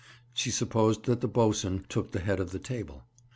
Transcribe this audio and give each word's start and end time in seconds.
She 0.33 0.49
supposed 0.49 1.03
that 1.05 1.21
the 1.21 1.27
boatswain 1.27 1.85
took 1.87 2.11
the 2.11 2.21
head 2.21 2.39
of 2.39 2.49
the 2.49 2.57
table. 2.57 3.03